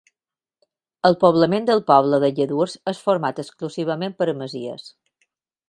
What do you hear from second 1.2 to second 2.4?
poblament del poble de